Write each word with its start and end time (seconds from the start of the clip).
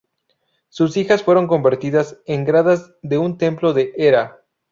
Sus 0.69 0.97
hijas 0.97 1.21
fueron 1.21 1.45
convertidas 1.45 2.17
en 2.25 2.43
gradas 2.43 2.95
de 3.03 3.19
un 3.19 3.37
templo 3.37 3.71
de 3.71 3.93
Hera. 3.97 4.41